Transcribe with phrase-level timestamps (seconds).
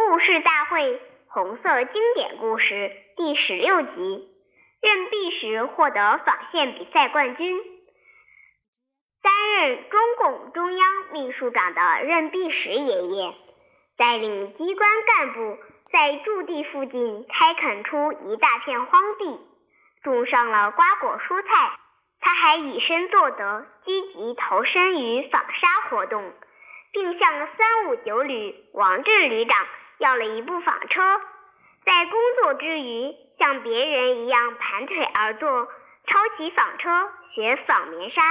[0.00, 2.74] 故事大会红色经典故事》
[3.16, 4.32] 第十六集。
[4.80, 7.60] 任弼时获得纺线比赛冠军。
[9.20, 13.34] 担任中共中央秘书长的任弼时爷爷，
[13.96, 15.58] 带领机关干部
[15.90, 19.40] 在驻地附近开垦出一大片荒地，
[20.04, 21.76] 种上了瓜果蔬菜。
[22.20, 26.32] 他还以身作则，积极投身于纺纱活动。
[26.90, 29.66] 并向三五九旅王志旅长
[29.98, 31.20] 要了一部纺车，
[31.84, 35.68] 在工作之余像别人一样盘腿而坐，
[36.06, 38.22] 抄起纺车学纺棉纱。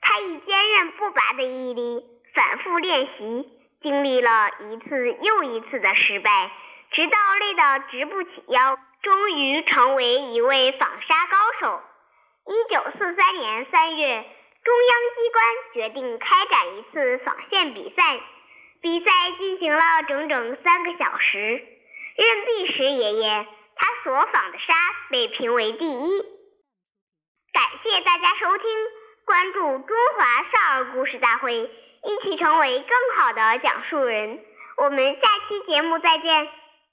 [0.00, 3.48] 他以坚韧不拔的毅力反复练习，
[3.80, 6.50] 经历了一次又一次的失败，
[6.90, 11.82] 直到累得直不起腰，终于成为一位纺纱高手。
[12.46, 14.26] 一九四三年三月。
[14.62, 18.20] 中央机关决定开展一次纺线比赛，
[18.80, 21.38] 比赛进行了整整三个小时。
[22.16, 24.74] 任弼时爷爷他所访的沙
[25.10, 26.22] 被评为第一。
[27.52, 28.68] 感谢大家收听，
[29.24, 34.44] 关注中华少儿故事大会，一起成为更好的讲述人。
[34.76, 36.59] 我们下期节目再见。